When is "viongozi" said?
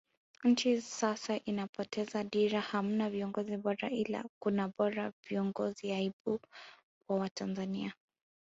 3.09-3.57, 5.29-5.91